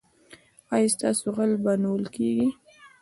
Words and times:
ایا 0.73 0.87
ستاسو 0.95 1.25
غل 1.35 1.51
به 1.63 1.73
نیول 1.81 2.03
کیږي؟ 2.15 2.47